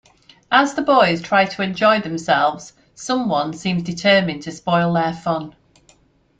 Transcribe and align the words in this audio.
As 0.51 0.73
the 0.73 0.81
boys 0.81 1.21
try 1.21 1.45
to 1.45 1.61
enjoy 1.61 1.99
themselves, 2.01 2.73
someone 2.95 3.53
seems 3.53 3.83
determined 3.83 4.41
to 4.41 4.51
spoil 4.51 4.91
their 4.93 5.13
fun. 5.13 5.55